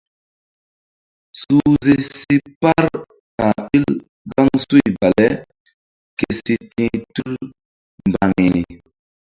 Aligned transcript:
Suhze 1.39 1.95
si 2.17 2.35
par 2.61 2.85
ka̧h 3.39 3.51
ɓil 3.65 3.85
gaŋsuy 4.31 4.87
bale 4.99 5.27
ke 6.17 6.25
si 6.41 6.53
ti̧h 6.73 6.95
tul 7.15 7.33
mbaŋiri. 8.07 8.63